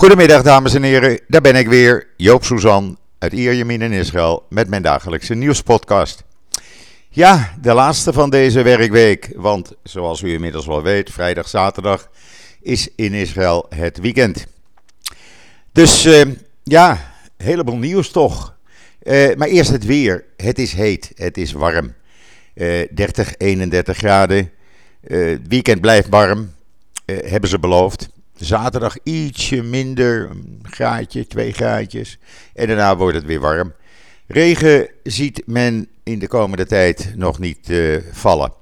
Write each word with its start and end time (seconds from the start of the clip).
Goedemiddag 0.00 0.42
dames 0.42 0.74
en 0.74 0.82
heren, 0.82 1.20
daar 1.28 1.40
ben 1.40 1.56
ik 1.56 1.68
weer, 1.68 2.06
Joop 2.16 2.44
Suzan 2.44 2.98
uit 3.18 3.32
Ierjemien 3.32 3.82
in 3.82 3.92
Israël 3.92 4.46
met 4.48 4.68
mijn 4.68 4.82
dagelijkse 4.82 5.34
nieuwspodcast. 5.34 6.24
Ja, 7.08 7.54
de 7.60 7.74
laatste 7.74 8.12
van 8.12 8.30
deze 8.30 8.62
werkweek, 8.62 9.32
want 9.36 9.72
zoals 9.82 10.22
u 10.22 10.32
inmiddels 10.32 10.66
wel 10.66 10.82
weet, 10.82 11.10
vrijdag, 11.10 11.48
zaterdag 11.48 12.10
is 12.60 12.88
in 12.96 13.12
Israël 13.12 13.66
het 13.68 13.98
weekend. 13.98 14.46
Dus 15.72 16.06
uh, 16.06 16.22
ja, 16.62 17.14
heleboel 17.36 17.76
nieuws 17.76 18.10
toch. 18.10 18.56
Uh, 19.02 19.34
maar 19.36 19.48
eerst 19.48 19.70
het 19.70 19.84
weer. 19.84 20.24
Het 20.36 20.58
is 20.58 20.72
heet, 20.72 21.12
het 21.14 21.38
is 21.38 21.52
warm. 21.52 21.94
Uh, 22.54 22.86
30, 22.90 23.34
31 23.36 23.96
graden. 23.96 24.50
het 25.06 25.48
weekend 25.48 25.80
blijft 25.80 26.08
warm, 26.08 26.54
hebben 27.04 27.50
ze 27.50 27.58
beloofd. 27.58 28.08
Zaterdag 28.40 28.96
ietsje 29.02 29.62
minder, 29.62 30.30
een 30.30 30.62
graadje, 30.62 31.26
twee 31.26 31.52
graadjes. 31.52 32.18
En 32.54 32.66
daarna 32.66 32.96
wordt 32.96 33.16
het 33.16 33.24
weer 33.24 33.40
warm. 33.40 33.72
Regen 34.26 34.88
ziet 35.02 35.42
men 35.46 35.88
in 36.02 36.18
de 36.18 36.28
komende 36.28 36.66
tijd 36.66 37.12
nog 37.16 37.38
niet 37.38 37.68
uh, 37.68 37.98
vallen. 38.12 38.52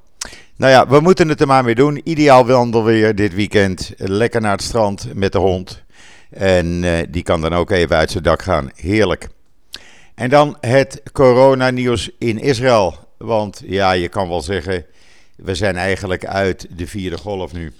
Nou 0.56 0.72
ja, 0.72 0.88
we 0.88 1.00
moeten 1.00 1.28
het 1.28 1.40
er 1.40 1.46
maar 1.46 1.64
mee 1.64 1.74
doen. 1.74 2.00
Ideaal 2.04 2.46
wandelweer 2.46 3.14
dit 3.14 3.34
weekend. 3.34 3.92
Lekker 3.96 4.40
naar 4.40 4.52
het 4.52 4.62
strand 4.62 5.14
met 5.14 5.32
de 5.32 5.38
hond. 5.38 5.82
En 6.30 6.66
uh, 6.82 6.98
die 7.08 7.22
kan 7.22 7.40
dan 7.40 7.52
ook 7.54 7.70
even 7.70 7.96
uit 7.96 8.10
zijn 8.10 8.24
dak 8.24 8.42
gaan. 8.42 8.70
Heerlijk. 8.74 9.28
En 10.14 10.30
dan 10.30 10.56
het 10.60 11.02
coronanieuws 11.12 12.10
in 12.18 12.38
Israël. 12.38 12.94
Want 13.18 13.62
ja, 13.66 13.92
je 13.92 14.08
kan 14.08 14.28
wel 14.28 14.42
zeggen, 14.42 14.84
we 15.36 15.54
zijn 15.54 15.76
eigenlijk 15.76 16.26
uit 16.26 16.66
de 16.76 16.86
vierde 16.86 17.18
golf 17.18 17.52
nu. 17.52 17.72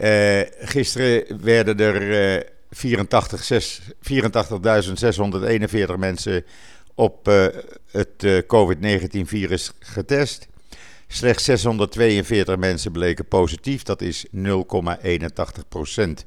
Uh, 0.00 0.40
gisteren 0.60 1.40
werden 1.42 1.78
er 1.78 2.36
uh, 2.36 2.40
84.641 5.92 5.98
mensen 5.98 6.44
op 6.94 7.28
uh, 7.28 7.46
het 7.90 8.44
COVID-19-virus 8.46 9.70
getest. 9.78 10.48
Slechts 11.06 11.44
642 11.44 12.56
mensen 12.56 12.92
bleken 12.92 13.28
positief, 13.28 13.82
dat 13.82 14.02
is 14.02 14.26
0,81 14.36 14.42
procent. 15.68 16.26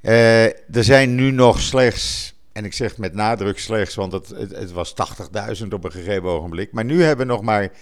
er 0.00 0.54
zijn 0.84 1.14
nu 1.14 1.30
nog 1.30 1.60
slechts, 1.60 2.34
en 2.52 2.64
ik 2.64 2.72
zeg 2.72 2.98
met 2.98 3.14
nadruk 3.14 3.58
slechts, 3.58 3.94
want 3.94 4.12
het, 4.12 4.28
het, 4.28 4.50
het 4.50 4.72
was 4.72 4.94
80.000 5.62 5.68
op 5.68 5.84
een 5.84 5.92
gegeven 5.92 6.28
ogenblik. 6.28 6.72
Maar 6.72 6.84
nu 6.84 7.02
hebben 7.02 7.26
we 7.26 7.32
nog 7.32 7.42
maar 7.42 7.72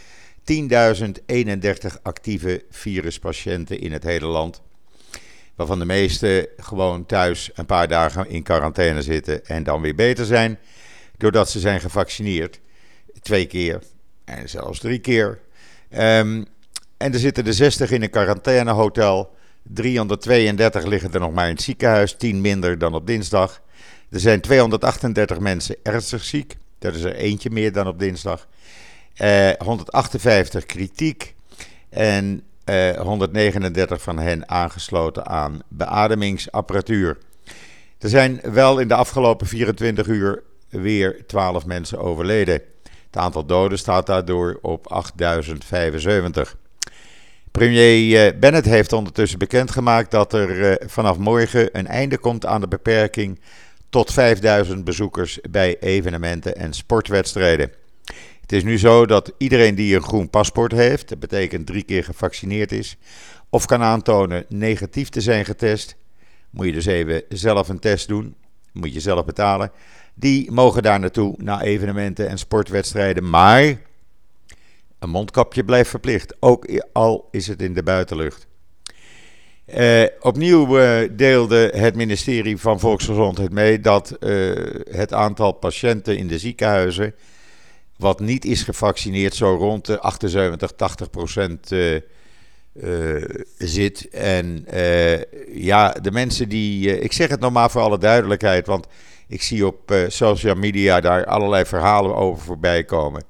10.031 0.52 2.02
actieve 2.02 2.64
viruspatiënten 2.70 3.80
in 3.80 3.92
het 3.92 4.02
hele 4.02 4.26
land 4.26 4.60
waarvan 5.54 5.78
de 5.78 5.84
meeste 5.84 6.48
gewoon 6.56 7.06
thuis 7.06 7.50
een 7.54 7.66
paar 7.66 7.88
dagen 7.88 8.28
in 8.28 8.42
quarantaine 8.42 9.02
zitten 9.02 9.46
en 9.46 9.62
dan 9.62 9.80
weer 9.80 9.94
beter 9.94 10.24
zijn, 10.24 10.58
doordat 11.16 11.50
ze 11.50 11.60
zijn 11.60 11.80
gevaccineerd. 11.80 12.60
Twee 13.20 13.46
keer 13.46 13.82
en 14.24 14.48
zelfs 14.48 14.78
drie 14.78 14.98
keer. 14.98 15.38
Um, 15.98 16.46
en 16.96 17.12
er 17.12 17.18
zitten 17.18 17.46
er 17.46 17.54
60 17.54 17.90
in 17.90 18.02
een 18.02 18.10
quarantainehotel. 18.10 19.34
332 19.62 20.84
liggen 20.84 21.12
er 21.12 21.20
nog 21.20 21.32
maar 21.32 21.48
in 21.48 21.54
het 21.54 21.62
ziekenhuis, 21.62 22.16
10 22.16 22.40
minder 22.40 22.78
dan 22.78 22.94
op 22.94 23.06
dinsdag. 23.06 23.62
Er 24.10 24.20
zijn 24.20 24.40
238 24.40 25.38
mensen 25.38 25.76
ernstig 25.82 26.24
ziek. 26.24 26.56
Dat 26.78 26.94
is 26.94 27.02
er 27.02 27.14
eentje 27.14 27.50
meer 27.50 27.72
dan 27.72 27.86
op 27.86 27.98
dinsdag. 27.98 28.48
Uh, 29.22 29.50
158 29.58 30.66
kritiek. 30.66 31.34
En 31.88 32.42
139 32.98 33.96
eh, 33.96 34.02
van 34.02 34.18
hen 34.18 34.48
aangesloten 34.48 35.26
aan 35.26 35.60
beademingsapparatuur. 35.68 37.18
Er 37.98 38.08
zijn 38.08 38.40
wel 38.42 38.78
in 38.78 38.88
de 38.88 38.94
afgelopen 38.94 39.46
24 39.46 40.06
uur 40.06 40.42
weer 40.68 41.26
12 41.26 41.66
mensen 41.66 41.98
overleden. 41.98 42.54
Het 42.84 43.16
aantal 43.16 43.46
doden 43.46 43.78
staat 43.78 44.06
daardoor 44.06 44.58
op 44.62 44.86
8075. 44.86 46.56
Premier 47.50 48.26
eh, 48.26 48.38
Bennett 48.38 48.66
heeft 48.66 48.92
ondertussen 48.92 49.38
bekendgemaakt 49.38 50.10
dat 50.10 50.32
er 50.32 50.70
eh, 50.70 50.88
vanaf 50.88 51.18
morgen 51.18 51.78
een 51.78 51.86
einde 51.86 52.18
komt 52.18 52.46
aan 52.46 52.60
de 52.60 52.68
beperking 52.68 53.40
tot 53.88 54.12
5000 54.12 54.84
bezoekers 54.84 55.38
bij 55.50 55.78
evenementen 55.80 56.56
en 56.56 56.72
sportwedstrijden. 56.72 57.79
Het 58.50 58.58
is 58.58 58.64
nu 58.64 58.78
zo 58.78 59.06
dat 59.06 59.32
iedereen 59.38 59.74
die 59.74 59.94
een 59.94 60.02
groen 60.02 60.30
paspoort 60.30 60.72
heeft, 60.72 61.08
dat 61.08 61.18
betekent 61.18 61.66
drie 61.66 61.82
keer 61.82 62.04
gevaccineerd 62.04 62.72
is, 62.72 62.96
of 63.48 63.66
kan 63.66 63.82
aantonen 63.82 64.44
negatief 64.48 65.08
te 65.08 65.20
zijn 65.20 65.44
getest, 65.44 65.96
moet 66.50 66.66
je 66.66 66.72
dus 66.72 66.86
even 66.86 67.22
zelf 67.28 67.68
een 67.68 67.78
test 67.78 68.08
doen, 68.08 68.34
moet 68.72 68.92
je 68.92 69.00
zelf 69.00 69.24
betalen. 69.24 69.70
Die 70.14 70.50
mogen 70.50 70.82
daar 70.82 71.00
naartoe 71.00 71.34
naar 71.38 71.60
evenementen 71.60 72.28
en 72.28 72.38
sportwedstrijden, 72.38 73.30
maar 73.30 73.62
een 74.98 75.10
mondkapje 75.10 75.64
blijft 75.64 75.90
verplicht, 75.90 76.36
ook 76.40 76.82
al 76.92 77.28
is 77.30 77.46
het 77.46 77.62
in 77.62 77.74
de 77.74 77.82
buitenlucht. 77.82 78.46
Uh, 79.66 80.04
opnieuw 80.20 80.80
uh, 80.80 81.08
deelde 81.12 81.72
het 81.74 81.94
ministerie 81.94 82.56
van 82.56 82.80
Volksgezondheid 82.80 83.52
mee 83.52 83.80
dat 83.80 84.16
uh, 84.20 84.52
het 84.90 85.12
aantal 85.12 85.52
patiënten 85.52 86.16
in 86.16 86.28
de 86.28 86.38
ziekenhuizen 86.38 87.14
wat 88.00 88.20
niet 88.20 88.44
is 88.44 88.62
gevaccineerd 88.62 89.34
zo 89.34 89.54
rond 89.54 89.86
de 89.86 90.00
78, 90.00 90.72
80 90.72 91.10
procent 91.10 91.72
uh, 91.72 91.94
uh, 92.74 93.24
zit. 93.58 94.08
En 94.08 94.66
uh, 94.74 95.22
ja, 95.54 95.92
de 95.92 96.10
mensen 96.10 96.48
die. 96.48 97.00
ik 97.00 97.12
zeg 97.12 97.28
het 97.28 97.40
nog 97.40 97.52
maar 97.52 97.70
voor 97.70 97.80
alle 97.80 97.98
duidelijkheid, 97.98 98.66
want 98.66 98.86
ik 99.28 99.42
zie 99.42 99.66
op 99.66 99.94
social 100.08 100.54
media 100.54 101.00
daar 101.00 101.24
allerlei 101.24 101.64
verhalen 101.64 102.16
over 102.16 102.44
voorbij 102.44 102.84
komen. 102.84 103.22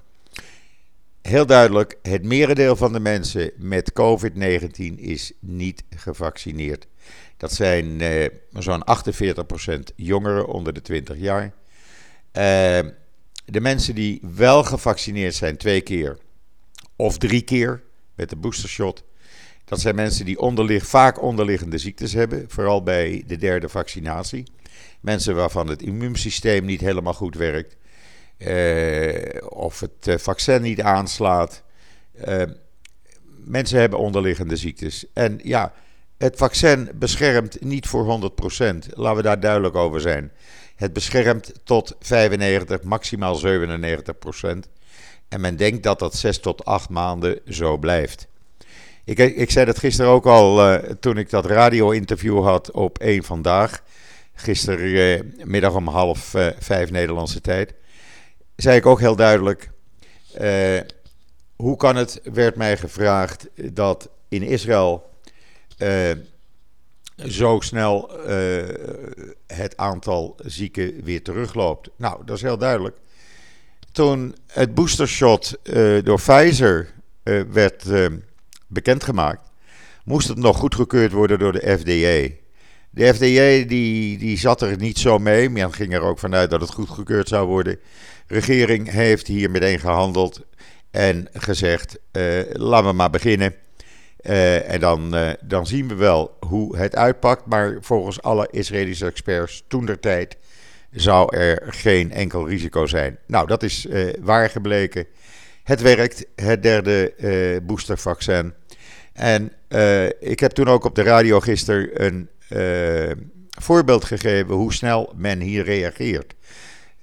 Heel 1.22 1.46
duidelijk, 1.46 1.98
het 2.02 2.24
merendeel 2.24 2.76
van 2.76 2.92
de 2.92 3.00
mensen 3.00 3.50
met 3.56 3.92
COVID-19 3.92 4.94
is 4.96 5.32
niet 5.40 5.84
gevaccineerd. 5.96 6.86
Dat 7.36 7.52
zijn 7.52 8.02
zo'n 8.52 8.82
48% 9.90 9.94
jongeren 9.96 10.46
onder 10.46 10.72
de 10.72 10.82
20 10.82 11.16
jaar. 11.16 11.52
Uh, 12.32 12.78
de 13.44 13.60
mensen 13.60 13.94
die 13.94 14.20
wel 14.34 14.64
gevaccineerd 14.64 15.34
zijn 15.34 15.56
twee 15.56 15.80
keer 15.80 16.18
of 16.96 17.18
drie 17.18 17.42
keer 17.42 17.82
met 18.14 18.30
de 18.30 18.36
boostershot, 18.36 19.04
dat 19.64 19.80
zijn 19.80 19.94
mensen 19.94 20.24
die 20.24 20.38
onderlig, 20.38 20.86
vaak 20.86 21.22
onderliggende 21.22 21.78
ziektes 21.78 22.12
hebben, 22.12 22.44
vooral 22.48 22.82
bij 22.82 23.24
de 23.26 23.36
derde 23.36 23.68
vaccinatie. 23.68 24.46
Mensen 25.00 25.34
waarvan 25.34 25.68
het 25.68 25.82
immuunsysteem 25.82 26.64
niet 26.64 26.80
helemaal 26.80 27.14
goed 27.14 27.34
werkt, 27.34 27.76
eh, 28.36 29.48
of 29.48 29.80
het 29.80 30.08
eh, 30.08 30.18
vaccin 30.18 30.62
niet 30.62 30.80
aanslaat. 30.80 31.62
Eh, 32.12 32.42
mensen 33.44 33.78
hebben 33.78 33.98
onderliggende 33.98 34.56
ziektes. 34.56 35.06
En 35.12 35.40
ja, 35.42 35.72
het 36.18 36.36
vaccin 36.36 36.90
beschermt 36.94 37.60
niet 37.64 37.86
voor 37.86 38.04
100%. 38.04 38.88
Laten 38.94 39.16
we 39.16 39.22
daar 39.22 39.40
duidelijk 39.40 39.74
over 39.74 40.00
zijn. 40.00 40.32
Het 40.80 40.92
beschermt 40.92 41.52
tot 41.64 41.96
95, 42.00 42.82
maximaal 42.82 43.34
97 43.34 44.18
procent. 44.18 44.68
En 45.28 45.40
men 45.40 45.56
denkt 45.56 45.82
dat 45.82 45.98
dat 45.98 46.14
6 46.14 46.38
tot 46.38 46.64
8 46.64 46.88
maanden 46.88 47.40
zo 47.48 47.76
blijft. 47.76 48.26
Ik, 49.04 49.18
ik 49.18 49.50
zei 49.50 49.66
dat 49.66 49.78
gisteren 49.78 50.10
ook 50.10 50.26
al 50.26 50.72
uh, 50.72 50.74
toen 51.00 51.18
ik 51.18 51.30
dat 51.30 51.46
radio-interview 51.46 52.44
had 52.44 52.70
op 52.70 52.98
1 52.98 53.24
vandaag. 53.24 53.82
Gistermiddag 54.34 55.70
uh, 55.70 55.76
om 55.76 55.88
half 55.88 56.34
uh, 56.34 56.46
vijf 56.58 56.90
Nederlandse 56.90 57.40
tijd. 57.40 57.74
Zei 58.56 58.76
ik 58.76 58.86
ook 58.86 59.00
heel 59.00 59.16
duidelijk. 59.16 59.70
hoe 61.56 61.76
kan 61.76 61.96
het, 61.96 62.20
werd 62.32 62.56
mij 62.56 62.76
gevraagd, 62.76 63.48
dat 63.72 64.08
in 64.28 64.42
Israël 64.42 65.10
zo 67.28 67.58
snel 67.60 68.10
uh, 68.30 68.62
het 69.46 69.76
aantal 69.76 70.36
zieken 70.44 71.04
weer 71.04 71.22
terugloopt. 71.22 71.90
Nou, 71.96 72.24
dat 72.24 72.36
is 72.36 72.42
heel 72.42 72.58
duidelijk. 72.58 72.96
Toen 73.92 74.36
het 74.46 74.74
boostershot 74.74 75.58
uh, 75.62 76.04
door 76.04 76.20
Pfizer 76.20 76.92
uh, 77.24 77.42
werd 77.50 77.84
bekendgemaakt, 78.66 79.50
moest 80.04 80.28
het 80.28 80.38
nog 80.38 80.56
goedgekeurd 80.56 81.12
worden 81.12 81.38
door 81.38 81.52
de 81.52 81.78
FDA. 81.78 82.34
De 82.90 83.14
FDA 83.14 83.68
die, 83.68 84.18
die 84.18 84.38
zat 84.38 84.62
er 84.62 84.76
niet 84.76 84.98
zo 84.98 85.18
mee. 85.18 85.50
Men 85.50 85.72
ging 85.72 85.94
er 85.94 86.02
ook 86.02 86.18
vanuit 86.18 86.50
dat 86.50 86.60
het 86.60 86.70
goedgekeurd 86.70 87.28
zou 87.28 87.46
worden. 87.46 87.78
De 88.26 88.34
regering 88.34 88.90
heeft 88.90 89.26
hier 89.26 89.50
meteen 89.50 89.78
gehandeld 89.78 90.40
en 90.90 91.28
gezegd: 91.32 91.98
laten 92.52 92.88
we 92.88 92.92
maar 92.92 93.10
beginnen. 93.10 93.54
Uh, 94.22 94.70
en 94.70 94.80
dan, 94.80 95.14
uh, 95.14 95.30
dan 95.40 95.66
zien 95.66 95.88
we 95.88 95.94
wel 95.94 96.36
hoe 96.46 96.76
het 96.76 96.96
uitpakt. 96.96 97.46
Maar 97.46 97.76
volgens 97.80 98.22
alle 98.22 98.48
Israëlische 98.50 99.06
experts 99.06 99.64
toen 99.68 99.86
der 99.86 100.00
tijd 100.00 100.36
zou 100.90 101.36
er 101.36 101.62
geen 101.66 102.12
enkel 102.12 102.48
risico 102.48 102.86
zijn. 102.86 103.18
Nou, 103.26 103.46
dat 103.46 103.62
is 103.62 103.86
uh, 103.86 104.12
waar 104.20 104.50
gebleken. 104.50 105.06
Het 105.62 105.80
werkt, 105.80 106.26
het 106.34 106.62
derde 106.62 107.12
boostervaccin. 107.66 108.54
En 109.12 109.52
ik 110.20 110.40
heb 110.40 110.50
toen 110.50 110.68
ook 110.68 110.84
op 110.84 110.94
de 110.94 111.02
radio 111.02 111.40
gisteren 111.40 112.04
een 112.04 112.28
voorbeeld 113.50 114.04
gegeven 114.04 114.54
hoe 114.54 114.72
snel 114.72 115.12
men 115.16 115.40
hier 115.40 115.64
reageert. 115.64 116.34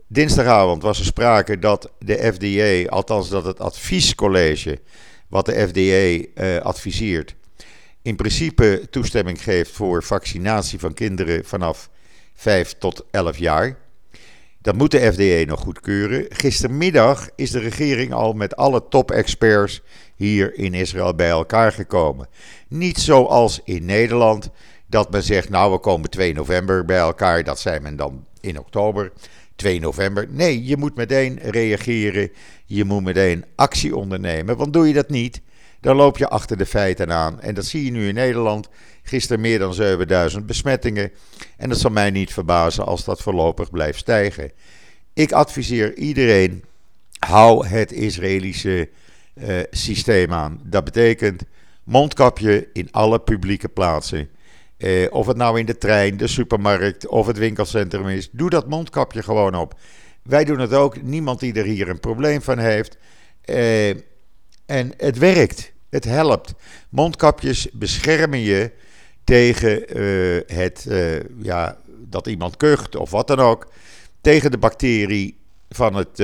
Dinsdagavond 0.08 0.82
was 0.82 1.00
er 1.00 1.06
sprake 1.06 1.60
dat 1.60 1.92
de 2.00 2.34
FDA, 2.34 2.90
althans 2.90 3.30
dat 3.30 3.46
het 3.46 3.60
adviescollege, 3.60 4.80
wat 5.28 5.46
de 5.46 5.68
FDA 5.68 6.42
eh, 6.44 6.62
adviseert, 6.62 7.36
in 8.02 8.16
principe 8.16 8.88
toestemming 8.90 9.44
geeft 9.44 9.72
voor 9.72 10.04
vaccinatie 10.04 10.80
van 10.80 10.94
kinderen 10.94 11.46
vanaf 11.46 11.90
5 12.34 12.76
tot 12.78 13.06
11 13.12 13.38
jaar. 13.38 13.78
Dat 14.62 14.76
moet 14.76 14.92
de 14.92 15.12
FDA 15.12 15.50
nog 15.50 15.60
goedkeuren. 15.60 16.26
Gistermiddag 16.30 17.30
is 17.36 17.52
de 17.52 17.60
regering 17.60 18.14
al 18.14 18.34
met 18.34 18.56
alle 18.56 18.88
top-experts 18.90 19.82
hier 20.16 20.58
in 20.58 20.74
Israël 20.74 21.16
bij 21.16 21.30
elkaar 21.30 21.72
gekomen. 21.72 22.28
Niet 22.68 22.98
zoals 22.98 23.62
in 23.64 23.86
Nederland, 23.86 24.50
dat 24.86 25.12
men 25.12 25.24
zegt, 25.24 25.50
nou 25.50 25.72
we 25.72 25.78
komen 25.78 26.10
2 26.10 26.34
november 26.34 26.86
bij 26.86 26.98
elkaar, 26.98 27.44
dat 27.44 27.60
zei 27.60 27.80
men 27.80 27.96
dan 27.96 28.26
in 28.42 28.60
oktober. 28.60 29.12
2 29.58 29.80
november. 29.80 30.28
Nee, 30.30 30.66
je 30.66 30.78
moet 30.78 30.96
meteen 30.96 31.40
reageren. 31.42 32.32
Je 32.66 32.84
moet 32.84 33.04
meteen 33.04 33.46
actie 33.56 33.96
ondernemen. 33.96 34.58
Want 34.58 34.74
doe 34.74 34.88
je 34.88 34.94
dat 34.94 35.10
niet, 35.10 35.42
dan 35.82 35.96
loop 35.96 36.18
je 36.18 36.28
achter 36.28 36.58
de 36.58 36.66
feiten 36.66 37.12
aan. 37.12 37.42
En 37.42 37.54
dat 37.54 37.66
zie 37.66 37.86
je 37.86 37.92
nu 37.92 38.08
in 38.08 38.14
Nederland. 38.14 38.70
Gisteren 39.04 39.42
meer 39.42 39.60
dan 39.60 39.74
7000 39.74 40.46
besmettingen. 40.46 41.12
En 41.58 41.70
dat 41.70 41.80
zal 41.80 41.92
mij 41.92 42.12
niet 42.12 42.34
verbazen 42.34 42.86
als 42.86 43.04
dat 43.04 43.22
voorlopig 43.22 43.72
blijft 43.72 44.00
stijgen. 44.00 44.52
Ik 45.14 45.32
adviseer 45.32 45.96
iedereen: 45.96 46.64
hou 47.20 47.68
het 47.68 47.92
Israëlische 47.92 48.90
uh, 49.34 49.60
systeem 49.70 50.34
aan. 50.34 50.62
Dat 50.64 50.84
betekent 50.84 51.44
mondkapje 51.84 52.70
in 52.74 52.88
alle 52.92 53.20
publieke 53.20 53.70
plaatsen. 53.70 54.30
Uh, 54.78 55.08
of 55.10 55.28
het 55.28 55.38
nou 55.38 55.60
in 55.60 55.66
de 55.66 55.78
trein, 55.78 56.18
de 56.18 56.28
supermarkt 56.28 57.08
of 57.08 57.28
het 57.28 57.38
winkelcentrum 57.38 58.08
is, 58.08 58.30
doe 58.32 58.50
dat 58.50 58.68
mondkapje 58.68 59.24
gewoon 59.24 59.56
op. 59.56 59.80
Wij 60.24 60.44
doen 60.44 60.60
het 60.60 60.74
ook. 60.74 61.02
Niemand 61.02 61.40
die 61.40 61.54
er 61.54 61.66
hier 61.66 61.90
een 61.90 62.00
probleem 62.00 62.42
van 62.42 62.58
heeft. 62.58 62.98
Uh, 63.46 63.90
en 64.66 64.94
het 64.98 65.18
werkt. 65.18 65.72
Het 65.90 66.04
helpt. 66.04 66.54
Mondkapjes 66.90 67.68
beschermen 67.72 68.40
je 68.40 68.72
tegen 69.24 70.00
uh, 70.00 70.42
het, 70.46 70.88
ja, 71.42 71.78
dat 71.88 72.28
iemand 72.28 72.58
kucht 72.58 72.96
of 72.96 73.12
wat 73.12 73.28
dan 73.28 73.40
ook. 73.40 73.72
Tegen 74.22 74.52
de 74.52 74.58
bacterie 74.58 75.38
van 75.70 75.96
het 75.96 76.24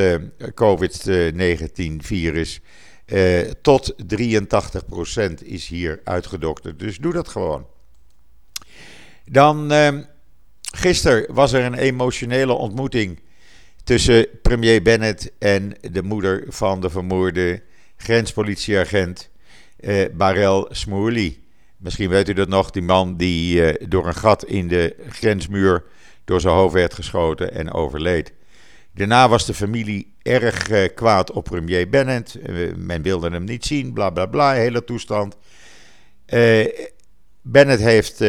COVID-19-virus. 0.54 2.62
tot 3.62 3.96
83% 4.16 4.18
is 5.44 5.68
hier 5.68 6.02
uitgedokterd. 6.04 6.80
Dus 6.80 6.98
doe 6.98 7.14
dat 7.14 7.28
gewoon. 7.28 7.66
Dan, 9.25 9.74
uh, 9.74 9.98
gisteren 10.75 11.34
was 11.34 11.54
er 11.54 11.64
een 11.64 11.74
emotionele 11.74 12.54
ontmoeting 12.54 13.20
tussen 13.84 14.28
premier 14.42 14.81
Bennett 14.81 15.31
en 15.40 15.75
de 15.92 16.04
moeder 16.04 16.46
van 16.48 16.81
de 16.81 16.90
vermoorde 16.90 17.62
grenspolitieagent 17.98 19.30
uh, 19.80 20.06
Barel 20.14 20.68
Smoorli. 20.72 21.44
Misschien 21.78 22.10
weet 22.10 22.30
u 22.30 22.34
dat 22.34 22.48
nog, 22.48 22.72
die 22.72 22.81
man 22.81 23.18
die 23.18 23.62
uh, 23.62 23.88
door 23.90 24.08
een 24.08 24.16
gat 24.16 24.46
in 24.46 24.68
de 24.68 24.96
grensmuur 25.10 25.84
door 26.26 26.42
zijn 26.42 26.54
hoofd 26.54 26.74
werd 26.74 26.94
geschoten 26.94 27.54
en 27.54 27.72
overleed. 27.72 28.34
Daarna 28.94 29.30
was 29.30 29.46
de 29.46 29.54
familie 29.54 30.14
erg 30.22 30.69
uh, 30.69 30.88
kwaad 30.96 31.31
op 31.31 31.44
premier 31.44 31.90
Bennett. 31.90 32.38
men 32.78 33.02
wilde 33.02 33.30
hem 33.30 33.44
niet 33.44 33.66
zien, 33.66 33.94
bla 33.94 34.10
bla 34.10 34.26
bla, 34.26 34.54
hele 34.54 34.84
toestand. 34.84 35.38
Bennett 37.42 37.81
heeft 37.81 38.24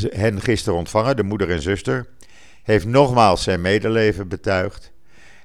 hen 0.00 0.40
gisteren 0.40 0.78
ontvangen, 0.78 1.16
de 1.16 1.22
moeder 1.22 1.50
en 1.50 1.62
zuster. 1.62 2.06
Heeft 2.62 2.86
nogmaals 2.86 3.42
zijn 3.42 3.60
medeleven 3.60 4.28
betuigd. 4.28 4.92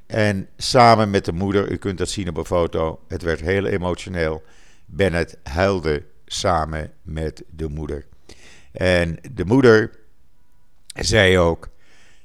En 0.06 0.48
samen 0.58 1.10
met 1.10 1.26
de 1.26 1.32
moeder, 1.32 1.72
u 1.72 1.78
kunt 1.78 1.98
dat 1.98 2.10
zien 2.10 2.30
op 2.30 2.38
een 2.38 2.46
foto, 2.46 3.00
het 3.08 3.22
werd 3.22 3.42
heel 3.42 3.66
emotioneel. 3.66 4.44
Bennett 4.86 5.38
huilde 5.44 6.04
samen 6.26 6.92
met 7.02 7.44
de 7.50 7.70
moeder. 7.70 8.06
En 8.72 9.20
de 9.32 9.46
moeder 9.46 9.92
zei 10.96 11.38
ook: 11.38 11.70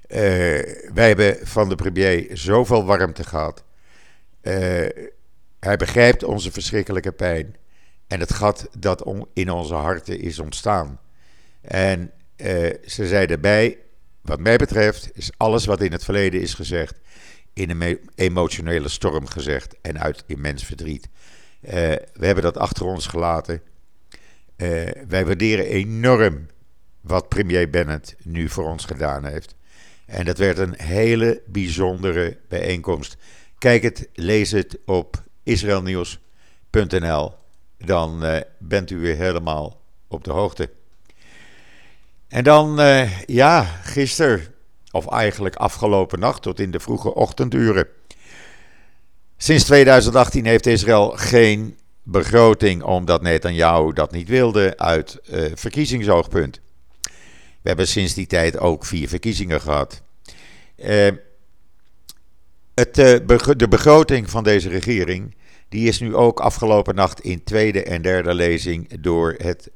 uh, 0.08 0.18
Wij 0.94 1.08
hebben 1.08 1.46
van 1.46 1.68
de 1.68 1.74
premier 1.74 2.26
zoveel 2.32 2.84
warmte 2.84 3.24
gehad. 3.24 3.64
Uh, 4.42 4.54
hij 5.60 5.76
begrijpt 5.76 6.24
onze 6.24 6.52
verschrikkelijke 6.52 7.12
pijn 7.12 7.56
en 8.06 8.20
het 8.20 8.32
gat 8.32 8.68
dat 8.78 9.06
in 9.32 9.50
onze 9.50 9.74
harten 9.74 10.20
is 10.20 10.38
ontstaan. 10.38 11.00
En 11.62 12.12
uh, 12.36 12.70
ze 12.86 13.06
zei 13.06 13.26
daarbij, 13.26 13.78
wat 14.20 14.40
mij 14.40 14.56
betreft 14.56 15.10
is 15.14 15.30
alles 15.36 15.64
wat 15.64 15.80
in 15.80 15.92
het 15.92 16.04
verleden 16.04 16.40
is 16.40 16.54
gezegd, 16.54 17.00
in 17.52 17.70
een 17.70 18.00
emotionele 18.14 18.88
storm 18.88 19.26
gezegd 19.26 19.76
en 19.80 20.00
uit 20.00 20.24
immens 20.26 20.64
verdriet. 20.64 21.08
Uh, 21.64 21.70
we 22.12 22.26
hebben 22.26 22.42
dat 22.42 22.56
achter 22.56 22.84
ons 22.86 23.06
gelaten. 23.06 23.62
Uh, 24.56 24.90
wij 25.08 25.26
waarderen 25.26 25.66
enorm 25.66 26.46
wat 27.00 27.28
premier 27.28 27.70
Bennett 27.70 28.16
nu 28.22 28.48
voor 28.48 28.64
ons 28.64 28.84
gedaan 28.84 29.24
heeft. 29.24 29.54
En 30.06 30.24
dat 30.24 30.38
werd 30.38 30.58
een 30.58 30.74
hele 30.76 31.42
bijzondere 31.46 32.38
bijeenkomst. 32.48 33.16
Kijk 33.58 33.82
het, 33.82 34.08
lees 34.14 34.50
het 34.50 34.78
op 34.86 35.22
israelnieuws.nl. 35.42 37.32
Dan 37.78 38.42
bent 38.58 38.90
u 38.90 38.98
weer 38.98 39.16
helemaal 39.16 39.80
op 40.08 40.24
de 40.24 40.30
hoogte. 40.30 40.70
En 42.32 42.44
dan, 42.44 42.80
uh, 42.80 43.20
ja, 43.20 43.62
gisteren, 43.82 44.46
of 44.90 45.06
eigenlijk 45.06 45.56
afgelopen 45.56 46.18
nacht 46.18 46.42
tot 46.42 46.60
in 46.60 46.70
de 46.70 46.80
vroege 46.80 47.14
ochtenduren. 47.14 47.86
Sinds 49.36 49.64
2018 49.64 50.46
heeft 50.46 50.66
Israël 50.66 51.10
geen 51.10 51.78
begroting, 52.02 52.82
omdat 52.82 53.22
Netanyahu 53.22 53.92
dat 53.92 54.12
niet 54.12 54.28
wilde, 54.28 54.78
uit 54.78 55.20
uh, 55.30 55.50
verkiezingsoogpunt. 55.54 56.60
We 57.62 57.68
hebben 57.68 57.88
sinds 57.88 58.14
die 58.14 58.26
tijd 58.26 58.58
ook 58.58 58.84
vier 58.84 59.08
verkiezingen 59.08 59.60
gehad. 59.60 60.02
Uh, 60.76 61.08
het, 62.74 62.94
de 63.56 63.68
begroting 63.68 64.30
van 64.30 64.44
deze 64.44 64.68
regering 64.68 65.34
die 65.68 65.88
is 65.88 66.00
nu 66.00 66.14
ook 66.14 66.40
afgelopen 66.40 66.94
nacht 66.94 67.20
in 67.20 67.44
tweede 67.44 67.82
en 67.82 68.02
derde 68.02 68.34
lezing 68.34 69.00
door 69.00 69.34
het 69.38 69.70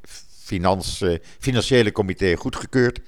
Financiële 1.38 1.92
Comité 1.92 2.36
goedgekeurd. 2.36 3.00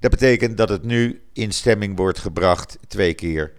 Dat 0.00 0.10
betekent 0.10 0.56
dat 0.56 0.68
het 0.68 0.82
nu 0.82 1.20
in 1.32 1.52
stemming 1.52 1.96
wordt 1.96 2.18
gebracht 2.18 2.78
twee 2.88 3.14
keer 3.14 3.52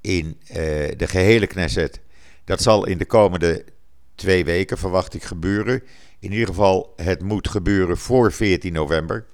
in 0.00 0.40
uh, 0.48 0.56
de 0.96 1.06
gehele 1.06 1.46
Knesset. 1.46 2.00
Dat 2.44 2.62
zal 2.62 2.86
in 2.86 2.98
de 2.98 3.04
komende 3.04 3.64
twee 4.14 4.44
weken, 4.44 4.78
verwacht 4.78 5.14
ik, 5.14 5.24
gebeuren. 5.24 5.82
In 6.20 6.32
ieder 6.32 6.46
geval, 6.46 6.92
het 6.96 7.22
moet 7.22 7.48
gebeuren 7.48 7.96
voor 7.96 8.32
14 8.32 8.72
november. 8.72 9.26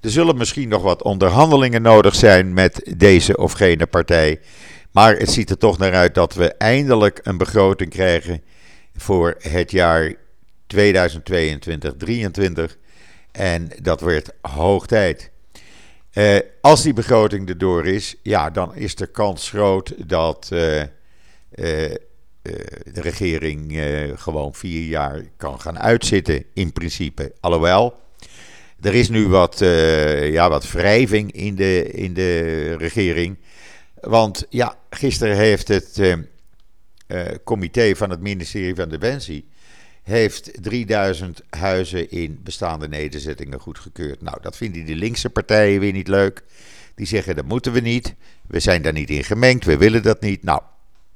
Er 0.00 0.10
zullen 0.10 0.36
misschien 0.36 0.68
nog 0.68 0.82
wat 0.82 1.02
onderhandelingen 1.02 1.82
nodig 1.82 2.14
zijn 2.14 2.52
met 2.52 2.94
deze 2.96 3.36
of 3.36 3.52
gene 3.52 3.86
partij. 3.86 4.40
Maar 4.90 5.16
het 5.16 5.30
ziet 5.30 5.50
er 5.50 5.58
toch 5.58 5.78
naar 5.78 5.92
uit 5.94 6.14
dat 6.14 6.34
we 6.34 6.52
eindelijk 6.54 7.20
een 7.22 7.36
begroting 7.36 7.90
krijgen 7.90 8.42
voor 8.96 9.34
het 9.38 9.70
jaar 9.70 10.14
2022-2023. 10.76 10.78
En 13.36 13.70
dat 13.82 14.00
werd 14.00 14.32
hoog 14.40 14.86
tijd. 14.86 15.30
Uh, 16.12 16.38
als 16.60 16.82
die 16.82 16.92
begroting 16.92 17.48
erdoor 17.48 17.86
is, 17.86 18.14
ja, 18.22 18.50
dan 18.50 18.74
is 18.74 18.94
de 18.94 19.06
kans 19.06 19.50
groot 19.50 20.08
dat 20.08 20.50
uh, 20.52 20.80
uh, 20.80 20.86
de 21.52 23.00
regering 23.00 23.80
gewoon 24.16 24.54
vier 24.54 24.82
jaar 24.82 25.22
kan 25.36 25.60
gaan 25.60 25.78
uitzitten, 25.78 26.44
in 26.52 26.72
principe. 26.72 27.32
Alhoewel, 27.40 28.00
er 28.80 28.94
is 28.94 29.08
nu 29.08 29.28
wat, 29.28 29.58
ja, 30.20 30.48
wat 30.48 30.70
wrijving 30.70 31.32
in 31.32 31.54
de, 31.54 31.90
in 31.90 32.14
de 32.14 32.76
regering. 32.76 33.38
Want 34.00 34.46
ja, 34.50 34.78
gisteren 34.90 35.36
heeft 35.36 35.68
het 35.68 36.16
comité 37.44 37.96
van 37.96 38.10
het 38.10 38.20
ministerie 38.20 38.74
van 38.74 38.88
Defensie 38.88 39.48
heeft 40.04 40.62
3000 40.62 41.42
huizen 41.50 42.10
in 42.10 42.40
bestaande 42.42 42.88
nederzettingen 42.88 43.60
goedgekeurd. 43.60 44.22
Nou, 44.22 44.38
dat 44.40 44.56
vinden 44.56 44.86
de 44.86 44.94
linkse 44.94 45.30
partijen 45.30 45.80
weer 45.80 45.92
niet 45.92 46.08
leuk. 46.08 46.42
Die 46.94 47.06
zeggen 47.06 47.36
dat 47.36 47.44
moeten 47.44 47.72
we 47.72 47.80
niet. 47.80 48.14
We 48.46 48.60
zijn 48.60 48.82
daar 48.82 48.92
niet 48.92 49.10
in 49.10 49.24
gemengd. 49.24 49.64
We 49.64 49.76
willen 49.76 50.02
dat 50.02 50.20
niet. 50.20 50.42
Nou, 50.42 50.60